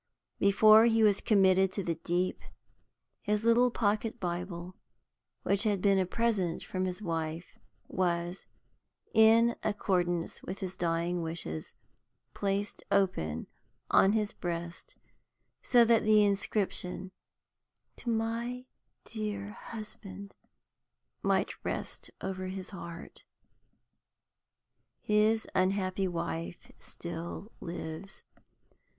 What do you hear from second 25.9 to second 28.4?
wife still lives.